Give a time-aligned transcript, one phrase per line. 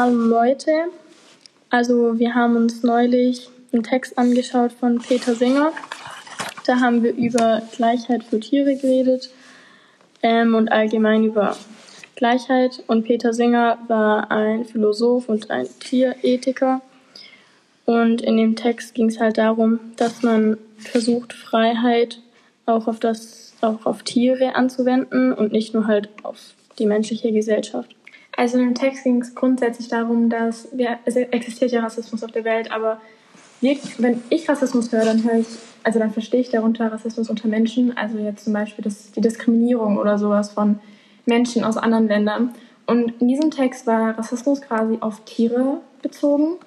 [0.00, 0.70] Hallo Leute,
[1.70, 5.72] also wir haben uns neulich einen Text angeschaut von Peter Singer.
[6.64, 9.28] Da haben wir über Gleichheit für Tiere geredet
[10.22, 11.56] ähm, und allgemein über
[12.14, 12.84] Gleichheit.
[12.86, 16.80] Und Peter Singer war ein Philosoph und ein Tierethiker.
[17.84, 22.20] Und in dem Text ging es halt darum, dass man versucht, Freiheit
[22.66, 27.97] auch auf das, auch auf Tiere anzuwenden und nicht nur halt auf die menschliche Gesellschaft.
[28.38, 32.44] Also im Text ging es grundsätzlich darum, dass wir, es existiert ja Rassismus auf der
[32.44, 33.00] Welt, aber
[33.60, 35.48] wir, wenn ich Rassismus höre, dann höre ich,
[35.82, 39.98] also dann verstehe ich darunter Rassismus unter Menschen, also jetzt zum Beispiel das, die Diskriminierung
[39.98, 40.78] oder sowas von
[41.26, 42.54] Menschen aus anderen Ländern.
[42.86, 46.58] Und in diesem Text war Rassismus quasi auf Tiere bezogen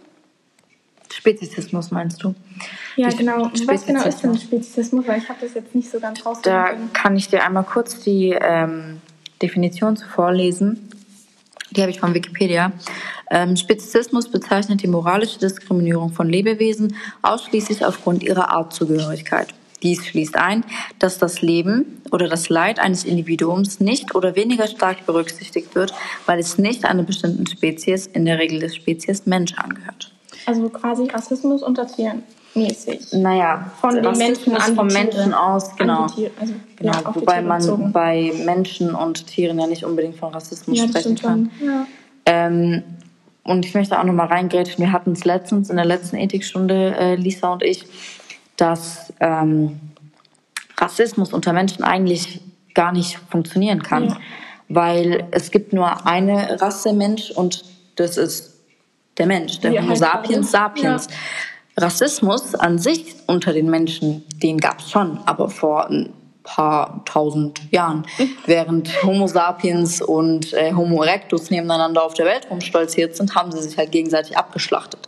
[1.14, 2.36] Spezizismus meinst du?
[2.96, 3.52] Ja, die genau.
[3.66, 5.08] Was genau ist denn Spezizismus?
[5.08, 6.90] Weil ich habe das jetzt nicht so ganz rausgefunden.
[6.94, 9.02] Da kann ich dir einmal kurz die ähm,
[9.42, 10.90] Definition vorlesen.
[11.72, 12.72] Die habe ich von Wikipedia.
[13.30, 19.54] Ähm, Spezizismus bezeichnet die moralische Diskriminierung von Lebewesen ausschließlich aufgrund ihrer Artzugehörigkeit.
[19.82, 20.64] Dies schließt ein,
[21.00, 25.94] dass das Leben oder das Leid eines Individuums nicht oder weniger stark berücksichtigt wird,
[26.26, 30.12] weil es nicht einer bestimmten Spezies, in der Regel der Spezies Mensch, angehört.
[30.46, 33.14] Also quasi Rassismus unter Tieren mäßig.
[33.14, 36.04] Naja, von den Menschen an vom Menschen aus, genau.
[36.04, 36.30] Also,
[36.76, 37.92] genau ja, wobei man bezogen.
[37.92, 41.52] bei Menschen und Tieren ja nicht unbedingt von Rassismus ja, sprechen kann.
[41.64, 41.88] Ja.
[42.26, 42.84] Ähm,
[43.44, 44.84] und ich möchte auch noch mal reingrätschen.
[44.84, 47.86] Wir hatten es letztens in der letzten Ethikstunde, äh, Lisa und ich,
[48.56, 49.80] dass ähm,
[50.78, 52.42] Rassismus unter Menschen eigentlich
[52.74, 54.18] gar nicht funktionieren kann.
[54.70, 57.66] Weil es gibt nur eine Rasse Mensch und
[57.98, 58.62] das ist
[59.18, 61.08] der Mensch, der Homo sapiens sapiens.
[61.78, 67.62] Rassismus an sich unter den Menschen, den gab es schon, aber vor ein paar tausend
[67.72, 68.06] Jahren.
[68.46, 73.62] Während Homo sapiens und äh, Homo erectus nebeneinander auf der Welt rumstolziert sind, haben sie
[73.62, 75.08] sich halt gegenseitig abgeschlachtet.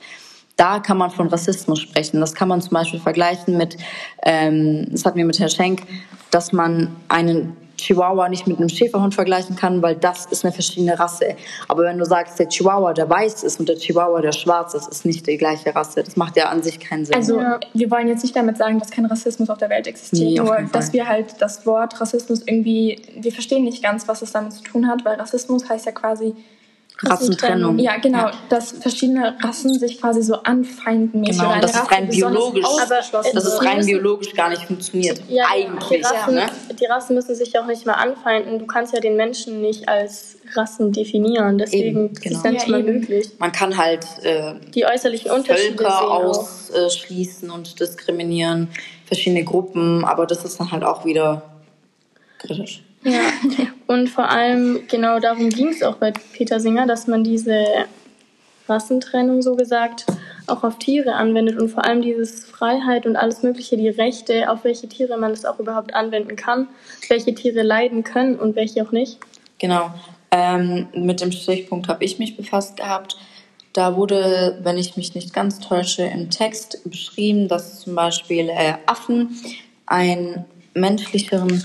[0.55, 2.19] Da kann man von Rassismus sprechen.
[2.19, 3.77] Das kann man zum Beispiel vergleichen mit,
[4.23, 5.81] ähm, das hatten wir mit Herrn Schenk,
[6.29, 10.97] dass man einen Chihuahua nicht mit einem Schäferhund vergleichen kann, weil das ist eine verschiedene
[10.97, 11.35] Rasse.
[11.67, 14.87] Aber wenn du sagst, der Chihuahua, der weiß ist und der Chihuahua, der schwarz ist,
[14.87, 16.03] ist nicht die gleiche Rasse.
[16.03, 17.15] Das macht ja an sich keinen Sinn.
[17.15, 17.41] Also
[17.73, 20.57] wir wollen jetzt nicht damit sagen, dass kein Rassismus auf der Welt existiert, nee, nur
[20.71, 24.63] dass wir halt das Wort Rassismus irgendwie, wir verstehen nicht ganz, was es damit zu
[24.63, 26.35] tun hat, weil Rassismus heißt ja quasi
[27.01, 27.79] Rassentrennung.
[27.79, 28.31] Ja, genau, ja.
[28.49, 31.23] dass verschiedene Rassen sich quasi so anfeinden.
[31.23, 32.65] Genau, das ist rein biologisch,
[33.33, 35.21] das ist rein biologisch gar nicht funktioniert.
[35.27, 36.01] Ja, Eigentlich.
[36.01, 36.51] Die Rassen, ja, ne?
[36.79, 38.59] die Rassen müssen sich auch nicht mehr anfeinden.
[38.59, 41.57] Du kannst ja den Menschen nicht als Rassen definieren.
[41.57, 42.35] Deswegen eben, genau.
[42.35, 43.31] ist das nicht mal möglich.
[43.39, 48.69] Man kann halt äh, die äußerlichen Unterschiede Völker ausschließen und diskriminieren,
[49.05, 51.41] verschiedene Gruppen, aber das ist dann halt auch wieder
[52.39, 52.83] kritisch.
[53.03, 53.21] Ja,
[53.87, 57.65] und vor allem genau darum ging es auch bei Peter Singer, dass man diese
[58.67, 60.05] Rassentrennung so gesagt
[60.47, 64.63] auch auf Tiere anwendet und vor allem dieses Freiheit und alles Mögliche, die Rechte, auf
[64.63, 66.67] welche Tiere man es auch überhaupt anwenden kann,
[67.09, 69.19] welche Tiere leiden können und welche auch nicht.
[69.59, 69.93] Genau.
[70.31, 73.17] Ähm, mit dem Stichpunkt habe ich mich befasst gehabt.
[73.71, 78.73] Da wurde, wenn ich mich nicht ganz täusche, im Text beschrieben, dass zum Beispiel äh,
[78.85, 79.39] Affen
[79.85, 81.63] einen menschlicheren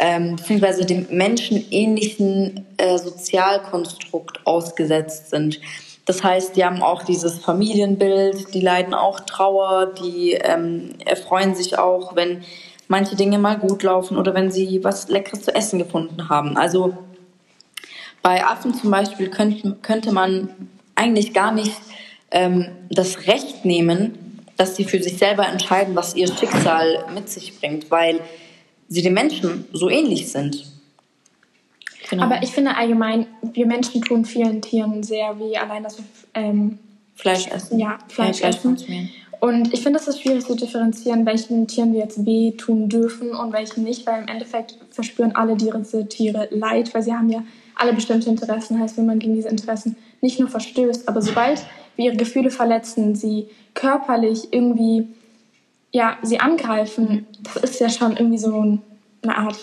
[0.00, 5.60] ähm, beziehungsweise dem menschenähnlichen äh, Sozialkonstrukt ausgesetzt sind.
[6.06, 11.78] Das heißt, die haben auch dieses Familienbild, die leiden auch Trauer, die ähm, erfreuen sich
[11.78, 12.42] auch, wenn
[12.88, 16.56] manche Dinge mal gut laufen oder wenn sie was Leckeres zu essen gefunden haben.
[16.56, 16.96] Also
[18.22, 20.48] bei Affen zum Beispiel könnte, könnte man
[20.94, 21.76] eigentlich gar nicht
[22.30, 27.60] ähm, das Recht nehmen, dass sie für sich selber entscheiden, was ihr Schicksal mit sich
[27.60, 28.20] bringt, weil
[28.90, 30.66] sie den Menschen so ähnlich sind.
[32.10, 32.24] Genau.
[32.24, 36.04] Aber ich finde allgemein, wir Menschen tun vielen Tieren sehr wie allein, dass wir
[36.34, 36.78] ähm,
[37.14, 37.78] Fleisch essen.
[37.78, 39.10] Ja, Fleisch, Fleisch essen.
[39.38, 43.30] Und ich finde, es ist schwierig zu differenzieren, welchen Tieren wir jetzt weh tun dürfen
[43.34, 47.42] und welchen nicht, weil im Endeffekt verspüren alle diese Tiere Leid, weil sie haben ja
[47.76, 48.78] alle bestimmte Interessen.
[48.80, 51.64] Heißt, wenn man gegen diese Interessen nicht nur verstößt, aber sobald
[51.96, 55.06] wir ihre Gefühle verletzen, sie körperlich irgendwie
[55.92, 58.78] ja, sie angreifen, das ist ja schon irgendwie so
[59.22, 59.58] eine Art,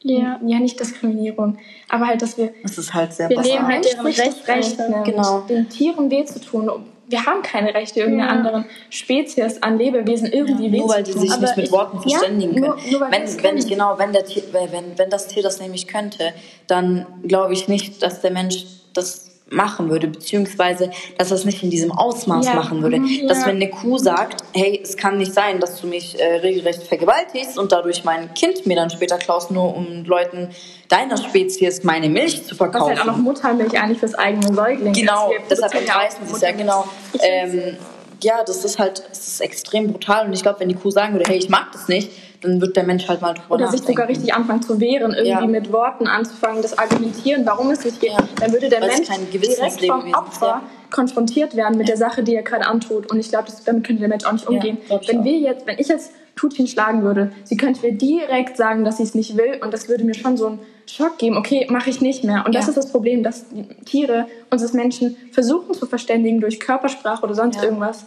[0.00, 1.58] ja, ja nicht Diskriminierung,
[1.88, 5.02] aber halt, dass wir, das ist halt sehr wir nehmen halt deren Recht, Recht ne,
[5.04, 5.40] genau.
[5.40, 6.70] den Tieren weh zu tun.
[7.08, 8.36] Wir haben keine Rechte, irgendeiner ja.
[8.36, 12.00] anderen Spezies an Lebewesen irgendwie ja, weh Nur weil die sich aber nicht mit Worten
[12.00, 12.66] verständigen können.
[12.66, 15.86] Nur, nur wenn, wenn, ich, genau, wenn, der Tier, wenn, wenn das Tier das nämlich
[15.86, 16.32] könnte,
[16.66, 18.64] dann glaube ich nicht, dass der Mensch
[18.94, 22.54] das machen würde, beziehungsweise dass er es nicht in diesem Ausmaß ja.
[22.54, 22.98] machen würde.
[22.98, 23.26] Mhm, ja.
[23.28, 26.82] Dass wenn eine Kuh sagt, hey, es kann nicht sein, dass du mich äh, regelrecht
[26.82, 30.48] vergewaltigst und dadurch mein Kind mir dann später klaust, nur um Leuten
[30.88, 32.92] deiner Spezies meine Milch zu verkaufen.
[32.92, 36.52] Was halt auch noch Muttermilch eigentlich fürs eigene Säugling Genau, deshalb entreißen sie es ja,
[36.52, 36.86] genau.
[37.20, 37.76] Ähm,
[38.22, 41.14] ja, das ist halt, das ist extrem brutal und ich glaube, wenn die Kuh sagen
[41.14, 42.10] würde, hey, ich mag das nicht,
[42.42, 45.28] dann wird der Mensch halt mal drüber Oder sich sogar richtig anfangen zu wehren, irgendwie
[45.28, 45.46] ja.
[45.46, 48.10] mit Worten anzufangen, das Argumentieren, warum es nicht geht.
[48.10, 48.18] Ja.
[48.40, 50.62] Dann würde der Weil Mensch direkt vom Opfer ja.
[50.90, 53.10] konfrontiert werden mit der Sache, die er gerade antut.
[53.10, 54.78] Und ich glaube, damit könnte der Mensch auch nicht umgehen.
[55.06, 58.96] wenn wir jetzt, wenn ich jetzt Tutin schlagen würde, sie könnte mir direkt sagen, dass
[58.96, 61.36] sie es nicht will und das würde mir schon so einen Schock geben.
[61.36, 62.44] Okay, mache ich nicht mehr.
[62.44, 63.46] Und das ist das Problem, dass
[63.84, 68.06] Tiere uns als Menschen versuchen zu verständigen durch Körpersprache oder sonst irgendwas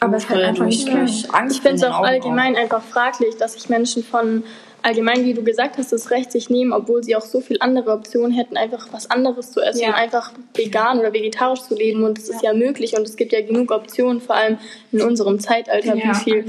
[0.00, 2.62] aber es ist halt einfach nicht durch Ich finde es auch allgemein auf.
[2.62, 4.44] einfach fraglich, dass sich Menschen von
[4.82, 7.92] allgemein, wie du gesagt hast, das Recht sich nehmen, obwohl sie auch so viele andere
[7.92, 9.94] Optionen hätten, einfach was anderes zu essen, ja.
[9.94, 12.04] einfach vegan oder vegetarisch zu leben.
[12.04, 12.36] Und das ja.
[12.36, 14.58] ist ja möglich und es gibt ja genug Optionen, vor allem
[14.92, 16.44] in unserem Zeitalter, ja, wie viel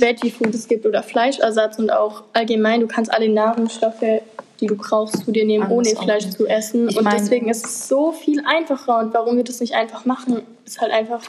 [0.00, 4.22] Veggie-Food es gibt oder Fleischersatz und auch allgemein, du kannst alle Nahrungsstoffe
[4.60, 6.88] die du brauchst, zu dir nehmen, Alles ohne Fleisch zu essen.
[6.88, 9.00] Ich und mein, deswegen ist es so viel einfacher.
[9.00, 11.20] Und warum wir das nicht einfach machen, ist halt einfach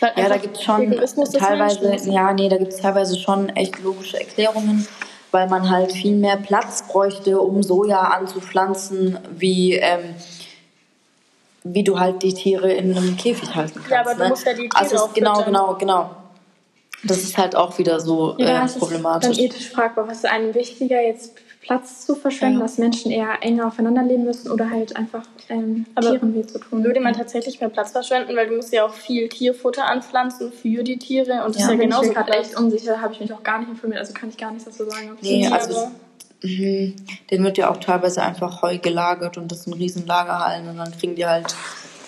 [0.00, 0.90] Halt ja, da gibt es schon
[1.38, 4.86] teilweise, ja, nee, da gibt es teilweise schon echt logische Erklärungen,
[5.30, 10.14] weil man halt viel mehr Platz bräuchte, um Soja anzupflanzen, wie, ähm,
[11.64, 13.90] wie du halt die Tiere in einem Käfig halten kannst.
[13.90, 14.28] Ja, aber du ne?
[14.30, 16.10] musst ja die Tiere also Genau, genau, genau.
[17.04, 19.36] Das ist halt auch wieder so ja, äh, problematisch.
[19.36, 22.64] Dann ethisch fragbar, was ist einem wichtiger, jetzt Platz zu verschwenden, ja.
[22.64, 26.82] dass Menschen eher enger aufeinander leben müssen oder halt einfach ähm, Tieren weh zu tun.
[26.82, 30.82] Würde man tatsächlich mehr Platz verschwenden, weil du musst ja auch viel Tierfutter anpflanzen für
[30.82, 32.02] die Tiere und das ja, ist ja genauso.
[32.02, 34.36] Ich bin gerade echt unsicher, habe ich mich auch gar nicht informiert, also kann ich
[34.36, 35.16] gar nichts dazu sagen.
[35.20, 35.92] Nee, also
[36.42, 36.94] mh,
[37.30, 40.90] den wird ja auch teilweise einfach Heu gelagert und das sind riesen Lagerhallen und dann
[40.98, 41.54] kriegen die halt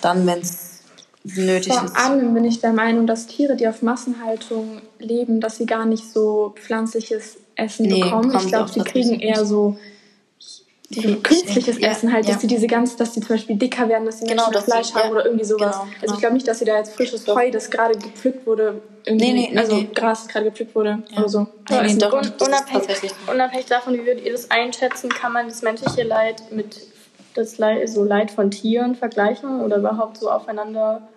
[0.00, 0.80] dann, wenn es
[1.22, 1.96] nötig Vor ist.
[1.96, 5.86] Vor allem bin ich der Meinung, dass Tiere, die auf Massenhaltung leben, dass sie gar
[5.86, 8.36] nicht so pflanzliches Essen nee, bekommen.
[8.36, 9.76] Ich glaube, sie kriegen eher so
[10.90, 12.40] die, künstliches ja, Essen halt, dass ja.
[12.40, 14.94] die diese ganz, dass die zum Beispiel dicker werden, dass sie genau, Menschen Fleisch sie,
[14.94, 15.76] haben ja, oder irgendwie sowas.
[15.76, 16.02] Genau, genau.
[16.02, 19.32] Also ich glaube nicht, dass sie da jetzt frisches Heu, das gerade gepflückt wurde, irgendwie,
[19.32, 19.88] nee, nee, also nee.
[19.94, 21.46] Gras, das gerade gepflückt wurde oder so.
[21.70, 26.42] Nee, doch, unabhängig, unabhängig davon, wie würdet ihr das einschätzen, kann man das menschliche Leid
[26.50, 26.80] mit
[27.34, 31.08] das Leid, so Leid von Tieren vergleichen oder überhaupt so aufeinander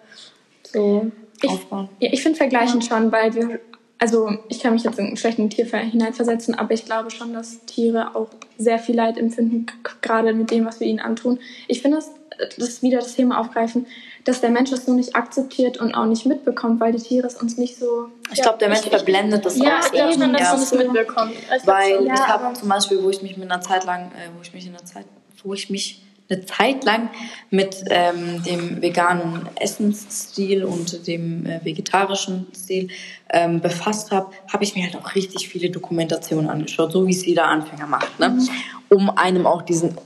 [0.64, 1.12] so
[1.42, 1.90] ich, aufbauen?
[2.00, 3.60] Ja, ich finde vergleichen schon, weil wir
[4.00, 7.66] also ich kann mich jetzt in einen schlechten Tier hineinversetzen, aber ich glaube schon, dass
[7.66, 9.66] Tiere auch sehr viel Leid empfinden,
[10.02, 11.40] gerade mit dem, was wir ihnen antun.
[11.68, 12.12] Ich finde, das,
[12.58, 13.88] das ist wieder das Thema aufgreifen,
[14.24, 17.36] dass der Mensch das so nicht akzeptiert und auch nicht mitbekommt, weil die Tiere es
[17.36, 18.10] uns nicht so.
[18.32, 19.94] Ich glaube, der Mensch ich, verblendet das ja, auch.
[19.94, 21.34] Ja, eben, dass man es mitbekommt.
[21.66, 24.42] Weil ja, ich habe zum Beispiel, wo ich mich mit einer Zeit lang, äh, wo
[24.42, 25.06] ich mich in einer Zeit,
[25.44, 27.10] wo ich mich eine Zeit lang
[27.50, 32.90] mit ähm, dem veganen Essensstil und dem äh, vegetarischen Stil
[33.30, 37.26] ähm, befasst habe, habe ich mir halt auch richtig viele Dokumentationen angeschaut, so wie es
[37.26, 38.30] jeder Anfänger macht, ne?
[38.30, 38.50] Mhm.
[38.90, 39.98] um einem auch diesen,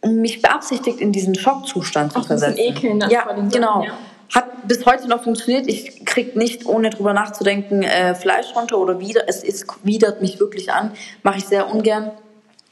[0.00, 2.58] um mich beabsichtigt in diesen Schockzustand zu versetzen.
[2.58, 3.84] Ekeln ja, genau.
[3.84, 3.92] Ja.
[4.32, 5.66] Hat bis heute noch funktioniert.
[5.66, 9.22] Ich krieg nicht, ohne drüber nachzudenken, äh, Fleisch runter oder wieder.
[9.26, 10.92] Es ist, widert mich wirklich an.
[11.24, 12.12] Mache ich sehr ungern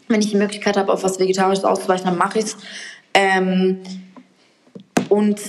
[0.08, 2.56] wenn ich die Möglichkeit habe, auf was Vegetarisches auszuweichen, dann mache ich es.
[3.14, 3.82] Ähm,
[5.08, 5.40] und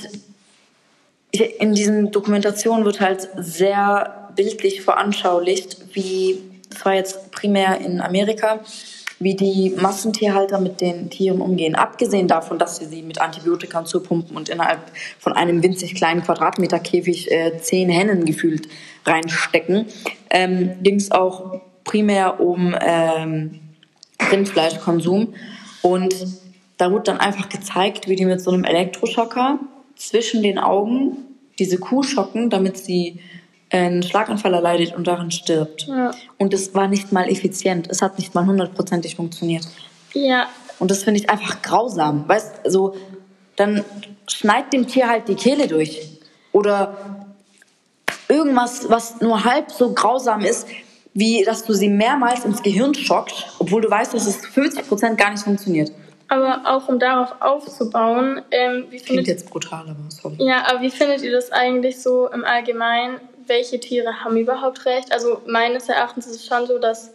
[1.32, 6.39] in diesen Dokumentationen wird halt sehr bildlich veranschaulicht, wie,
[6.70, 8.60] das war jetzt primär in Amerika,
[9.20, 11.75] wie die Massentierhalter mit den Tieren umgehen.
[11.75, 14.80] Abgesehen davon, dass sie sie mit Antibiotika zupumpen und innerhalb
[15.20, 18.70] von einem winzig kleinen Quadratmeter Käfig äh, zehn Hennen gefühlt
[19.06, 19.88] reinstecken,
[20.30, 23.60] ähm, ging es auch primär um ähm,
[24.32, 25.34] Rindfleischkonsum.
[25.82, 26.16] Und
[26.78, 29.60] da wurde dann einfach gezeigt, wie die mit so einem Elektroschocker
[29.96, 31.18] zwischen den Augen
[31.60, 33.20] diese Kuh schocken, damit sie
[33.70, 35.88] einen Schlaganfall erleidet und daran stirbt.
[35.88, 36.12] Ja.
[36.38, 37.88] Und es war nicht mal effizient.
[37.90, 39.68] Es hat nicht mal hundertprozentig funktioniert.
[40.14, 40.48] Ja.
[40.80, 42.28] Und das finde ich einfach grausam.
[42.28, 42.96] Weißt du, so,
[43.58, 43.84] dann
[44.28, 46.02] schneid dem Tier halt die Kehle durch.
[46.52, 47.28] Oder
[48.28, 50.68] irgendwas, was nur halb so grausam ist,
[51.13, 55.18] wie dass du sie mehrmals ins Gehirn schockst, obwohl du weißt, dass es 50 Prozent
[55.18, 55.92] gar nicht funktioniert.
[56.28, 60.36] Aber auch um darauf aufzubauen, ähm, wie findet jetzt brutal, aber sorry.
[60.38, 63.20] Ja, aber wie findet ihr das eigentlich so im Allgemeinen?
[63.48, 65.12] Welche Tiere haben überhaupt recht?
[65.12, 67.13] Also meines Erachtens ist es schon so, dass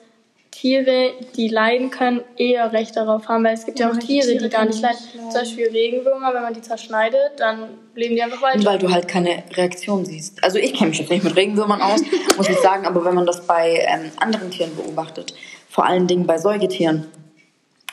[0.55, 4.29] Tiere, die leiden können, eher Recht darauf haben, weil es gibt ja, ja auch Tiere,
[4.29, 4.99] Tiere, die gar nicht leiden.
[5.13, 8.65] Zum Beispiel Regenwürmer, wenn man die zerschneidet, dann leben die einfach weiter.
[8.65, 10.43] Weil du halt keine Reaktion siehst.
[10.45, 12.03] Also ich kenne mich jetzt nicht mit Regenwürmern aus,
[12.37, 15.35] muss ich sagen, aber wenn man das bei ähm, anderen Tieren beobachtet,
[15.69, 17.09] vor allen Dingen bei Säugetieren,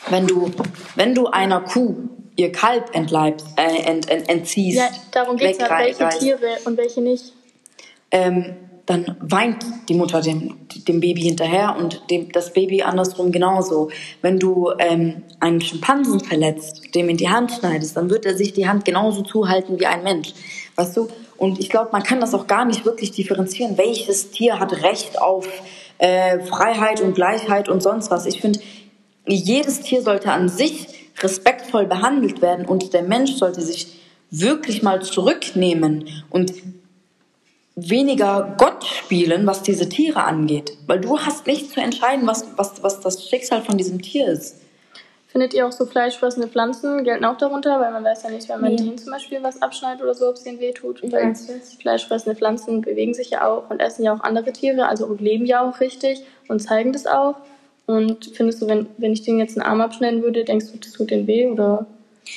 [0.10, 0.52] wenn du,
[0.96, 1.96] wenn du einer Kuh
[2.36, 4.78] ihr Kalb entleibst, äh, ent, ent, entziehst.
[4.78, 7.34] Ja, darum geht es ja, welche Tiere und welche nicht.
[8.12, 8.56] Ähm,
[8.92, 13.90] dann weint die Mutter dem, dem Baby hinterher und dem, das Baby andersrum genauso.
[14.22, 18.52] Wenn du ähm, einen Schimpansen verletzt, dem in die Hand schneidest, dann wird er sich
[18.52, 20.34] die Hand genauso zuhalten wie ein Mensch.
[20.76, 21.08] Weißt du?
[21.38, 23.78] Und ich glaube, man kann das auch gar nicht wirklich differenzieren.
[23.78, 25.48] Welches Tier hat Recht auf
[25.98, 28.26] äh, Freiheit und Gleichheit und sonst was?
[28.26, 28.60] Ich finde,
[29.26, 30.88] jedes Tier sollte an sich
[31.22, 36.52] respektvoll behandelt werden und der Mensch sollte sich wirklich mal zurücknehmen und
[37.90, 40.74] weniger Gott spielen, was diese Tiere angeht.
[40.88, 44.58] Weil du hast nicht zu entscheiden, was, was, was das Schicksal von diesem Tier ist.
[45.28, 47.80] Findet ihr auch so fleischfressende Pflanzen gelten auch darunter?
[47.80, 50.36] Weil man weiß ja nicht, wenn man denen zum Beispiel was abschneidet oder so, ob
[50.36, 51.02] es denen wehtut.
[51.10, 51.34] Weil
[51.80, 55.46] fleischfressende Pflanzen bewegen sich ja auch und essen ja auch andere Tiere, also und leben
[55.46, 57.36] ja auch richtig und zeigen das auch.
[57.86, 60.92] Und findest du, wenn, wenn ich denen jetzt einen Arm abschneiden würde, denkst du, das
[60.92, 61.86] tut denen weh oder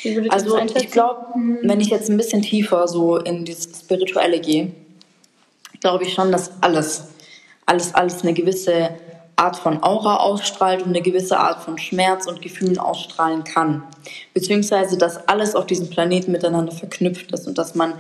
[0.03, 1.27] wie würdet Also ich glaube,
[1.63, 4.71] wenn ich jetzt ein bisschen tiefer so in dieses Spirituelle gehe,
[5.85, 7.09] glaube ich schon, dass alles,
[7.67, 8.89] alles, alles eine gewisse
[9.37, 13.83] Art von Aura ausstrahlt und eine gewisse Art von Schmerz und Gefühlen ausstrahlen kann.
[14.33, 17.93] Beziehungsweise, dass alles auf diesem Planeten miteinander verknüpft ist und dass man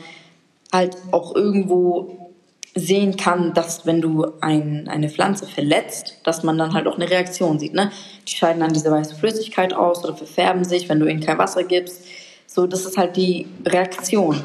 [0.72, 2.32] halt auch irgendwo
[2.74, 7.10] sehen kann, dass wenn du ein, eine Pflanze verletzt, dass man dann halt auch eine
[7.10, 7.74] Reaktion sieht.
[7.74, 7.92] Ne?
[8.26, 11.64] Die scheiden dann diese weiße Flüssigkeit aus oder verfärben sich, wenn du ihnen kein Wasser
[11.64, 12.00] gibst.
[12.46, 14.42] So, das ist halt die Reaktion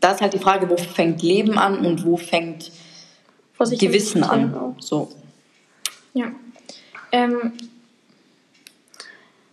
[0.00, 2.72] da ist halt die Frage, wo fängt Leben an und wo fängt
[3.58, 4.74] Gewissen an.
[4.80, 5.10] So.
[6.14, 6.32] Ja.
[7.12, 7.52] Ähm,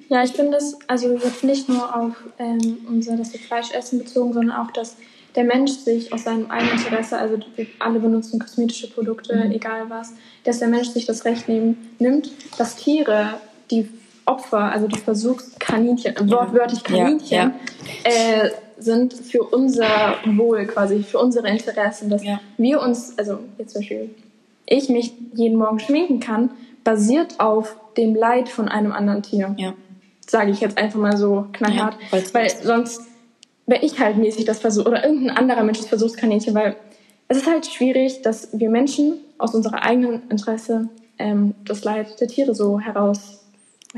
[0.09, 3.99] ja, ich finde es also jetzt nicht nur auf ähm, unser, dass wir Fleisch essen
[3.99, 4.95] bezogen, sondern auch, dass
[5.35, 9.51] der Mensch sich aus seinem eigenen Interesse, also wir alle benutzen kosmetische Produkte, mhm.
[9.51, 10.13] egal was,
[10.45, 13.35] dass der Mensch sich das Recht nehmen, nimmt, dass Tiere,
[13.69, 13.89] die
[14.25, 17.53] Opfer, also die Versuchskaninchen, wortwörtlich Kaninchen, ja,
[18.05, 18.43] ja.
[18.45, 22.39] Äh, sind für unser Wohl quasi, für unsere Interessen, dass ja.
[22.57, 24.09] wir uns, also jetzt zum Beispiel
[24.65, 26.51] ich mich jeden Morgen schminken kann,
[26.83, 29.55] basiert auf dem Leid von einem anderen Tier.
[29.57, 29.73] Ja.
[30.27, 31.97] Sage ich jetzt einfach mal so knallhart.
[32.11, 33.01] Ja, weil sonst
[33.65, 36.75] wäre ich halt mäßig das Versuch, oder irgendein anderer Mensch das Versuchskaninchen, weil
[37.27, 42.27] es ist halt schwierig, dass wir Menschen aus unserer eigenen Interesse ähm, das Leid der
[42.27, 43.45] Tiere so heraus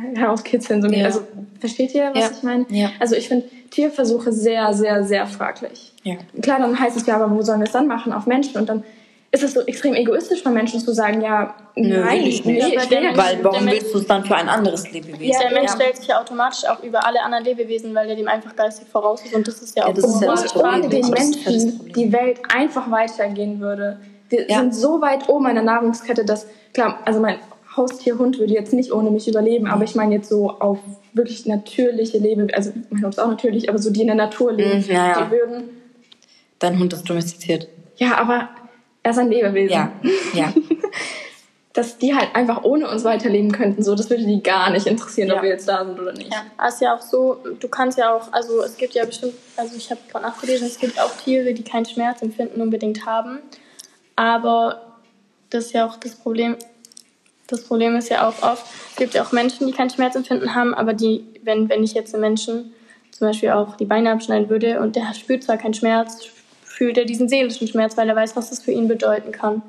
[0.15, 0.81] herauskitzeln.
[0.81, 1.05] So ja.
[1.05, 1.21] Also
[1.59, 2.31] versteht ihr, was ja.
[2.31, 2.65] ich meine?
[2.69, 2.91] Ja.
[2.99, 5.93] Also ich finde Tierversuche sehr, sehr, sehr fraglich.
[6.03, 6.15] Ja.
[6.41, 8.13] Klar, dann heißt es ja, aber wo sollen wir es dann machen?
[8.13, 8.57] Auf Menschen?
[8.57, 8.83] Und dann
[9.31, 12.67] ist es so extrem egoistisch von Menschen zu sagen, ja, nein, ich nicht.
[12.67, 15.23] Nee, ich will Weil warum willst du es dann für ein anderes Lebewesen?
[15.23, 18.27] Ja, der Mensch stellt sich ja automatisch auch über alle anderen Lebewesen, weil der dem
[18.27, 20.89] einfach geistig voraus ist und das ist ja auch ja, das ist ja das Problem.
[20.89, 23.99] den Menschen die Welt einfach weitergehen würde.
[24.29, 27.37] Wir sind so weit oben in der Nahrungskette, dass, klar, also mein
[27.75, 30.79] Haustierhund würde jetzt nicht ohne mich überleben, aber ich meine jetzt so auf
[31.13, 34.53] wirklich natürliche Lebewesen, also mein Hund ist auch natürlich, aber so die in der Natur
[34.53, 35.69] leben, mhm, ja, die würden.
[36.57, 37.67] Dein Hund ist domestiziert.
[37.97, 38.49] Ja, aber
[39.03, 39.73] er ist ein Lebewesen.
[39.73, 39.91] Ja,
[40.33, 40.53] ja.
[41.73, 45.29] Dass die halt einfach ohne uns weiterleben könnten, so, das würde die gar nicht interessieren,
[45.29, 45.35] ja.
[45.35, 46.33] ob wir jetzt da sind oder nicht.
[46.33, 49.33] Ja, es ist ja auch so, du kannst ja auch, also es gibt ja bestimmt,
[49.55, 53.39] also ich habe gerade nachgelesen, es gibt auch Tiere, die kein Schmerzempfinden unbedingt haben,
[54.15, 54.81] aber
[55.51, 56.57] das ist ja auch das Problem,
[57.49, 60.73] das Problem ist ja auch oft, es gibt ja auch Menschen, die kein Schmerzempfinden haben,
[60.73, 62.73] aber die, wenn, wenn ich jetzt einen Menschen
[63.11, 66.27] zum Beispiel auch die Beine abschneiden würde und der spürt zwar keinen Schmerz,
[66.63, 69.61] fühlt er diesen seelischen Schmerz, weil er weiß, was das für ihn bedeuten kann.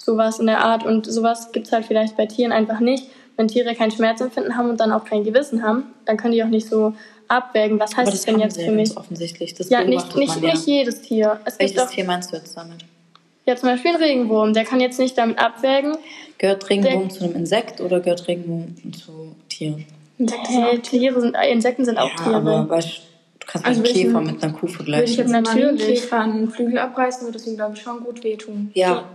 [0.00, 0.84] Sowas in der Art.
[0.84, 3.08] Und sowas gibt es halt vielleicht bei Tieren einfach nicht.
[3.36, 6.48] Wenn Tiere kein Schmerzempfinden haben und dann auch kein Gewissen haben, dann können die auch
[6.48, 6.94] nicht so
[7.26, 8.96] abwägen, was heißt das denn jetzt für mich?
[8.96, 9.54] Offensichtlich.
[9.54, 10.52] Das ja, nicht, nicht, ja.
[10.52, 11.40] nicht jedes Tier.
[11.44, 12.84] Es Welches Tier meinst du jetzt damit?
[13.46, 15.96] Ja, zum Beispiel ein Regenwurm, der kann jetzt nicht damit abwägen.
[16.38, 19.84] Gehört Regenwurm zu einem Insekt oder gehört Regenwurm zu Tieren?
[20.18, 21.20] Insekten sind auch Tiere.
[21.20, 22.36] Sind, äh, Insekten sind auch ja, Tiere.
[22.36, 23.02] Aber weißt,
[23.40, 25.00] du kannst also einen Käfer mit einer Kuh vergleichen.
[25.02, 28.24] Würde ich jetzt natürlich Käfer einen Flügel abreißen, würde das ihm, glaube ich, schon gut
[28.24, 28.70] wehtun.
[28.74, 29.08] Ja.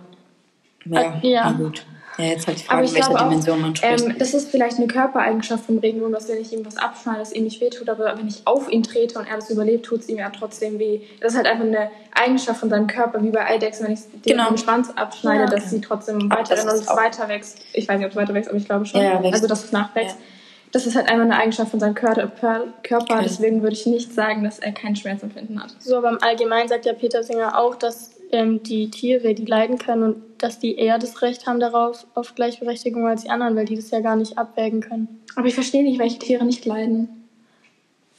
[0.86, 1.20] Ja, ja.
[1.24, 1.52] ja.
[1.52, 1.84] gut.
[2.20, 4.06] Ja, jetzt halt die Frage, in welcher Dimension man spricht.
[4.06, 7.32] Ähm, das ist vielleicht eine Körpereigenschaft vom Regenwurm, dass wenn ich ihm was abschneide, es
[7.32, 10.10] ihm nicht wehtut, aber wenn ich auf ihn trete und er das überlebt, tut es
[10.10, 11.00] ihm ja trotzdem weh.
[11.22, 14.50] Das ist halt einfach eine Eigenschaft von seinem Körper, wie bei Eidechsen, wenn ich genau.
[14.50, 15.50] den Schwanz abschneide, ja.
[15.50, 17.60] dass sie trotzdem weiter, dass es weiter wächst.
[17.72, 19.02] Ich weiß nicht, ob es weiter wächst, aber ich glaube schon.
[19.02, 20.18] Ja, also, dass es nachwächst.
[20.18, 20.26] Ja.
[20.72, 23.22] Das ist halt einfach eine Eigenschaft von seinem Körper, okay.
[23.24, 25.74] deswegen würde ich nicht sagen, dass er kein Schmerzempfinden hat.
[25.80, 29.78] So, aber im Allgemeinen sagt ja Peter Singer auch, dass ähm, die Tiere, die leiden
[29.78, 33.66] können und dass die eher das Recht haben darauf, auf Gleichberechtigung als die anderen, weil
[33.66, 35.22] die das ja gar nicht abwägen können.
[35.36, 37.28] Aber ich verstehe nicht, welche Tiere nicht leiden.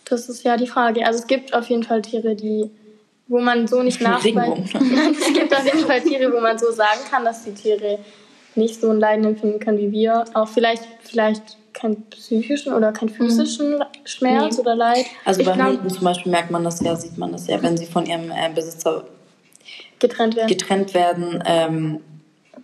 [0.05, 1.07] Das ist ja die Frage.
[1.07, 2.71] Also es gibt auf jeden Fall Tiere, die,
[3.29, 4.65] wo man so nicht nachweisen
[5.13, 7.99] es gibt auf jeden Fall Tiere, wo man so sagen kann, dass die Tiere
[8.57, 10.25] nicht so ein Leiden empfinden können wie wir.
[10.35, 13.85] Auch vielleicht, vielleicht keinen psychischen oder keinen physischen mhm.
[14.05, 14.61] Schmerz nee.
[14.63, 15.07] oder Leid.
[15.25, 17.87] Also bei Hunden zum Beispiel merkt man das ja, sieht man das ja, wenn sie
[17.87, 19.05] von ihrem äh, Besitzer
[20.01, 22.01] getrennt werden, getrennt werden ähm,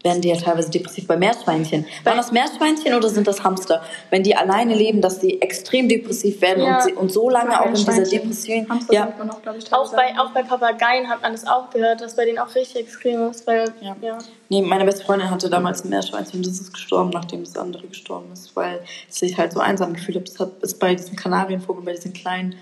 [0.07, 1.85] werden die ja teilweise depressiv bei Meerschweinchen.
[2.05, 3.83] Waren das Meerschweinchen oder sind das Hamster?
[4.11, 6.77] Wenn die alleine leben, dass sie extrem depressiv werden ja.
[6.77, 8.69] und, sie, und so lange auch in dieser Depression.
[8.69, 9.13] Hamster ja.
[9.19, 12.25] man auch, ich, auch, bei, auch bei Papageien hat man das auch gehört, dass bei
[12.25, 13.47] denen auch richtig extrem ist.
[13.47, 13.97] Weil, ja.
[14.01, 14.19] ja.
[14.49, 17.87] Nee, meine beste Freundin hatte damals ein Meerschweinchen und das ist gestorben, nachdem das andere
[17.89, 20.29] gestorben ist, weil sie sich halt so einsam gefühlt hat.
[20.29, 22.55] Das hat, ist bei diesen Kanarienvogel, bei diesen kleinen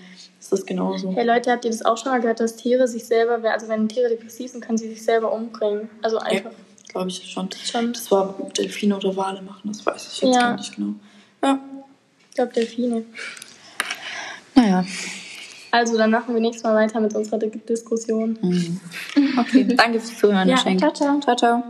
[0.45, 1.11] ist das genauso.
[1.13, 3.87] Hey Leute, habt ihr das auch schon mal gehört, dass Tiere sich selber, also wenn
[3.89, 5.89] Tiere depressiv sind, können sie sich selber umbringen?
[6.01, 6.51] Also einfach.
[6.51, 6.57] Ja
[6.95, 7.49] glaube ich schon.
[7.51, 7.93] schon.
[7.93, 10.41] Das war Delfine oder Wale machen, das weiß ich jetzt ja.
[10.41, 10.93] gar nicht genau.
[11.43, 11.59] Ja.
[12.29, 13.03] Ich glaube Delfine.
[14.55, 14.85] Naja.
[15.71, 18.37] Also, dann machen wir nächstes Mal weiter mit unserer Diskussion.
[18.41, 18.79] Mhm.
[19.37, 20.47] Okay, danke fürs Zuhören.
[20.47, 21.19] Ja, ciao, ciao.
[21.19, 21.63] Ciao, ciao.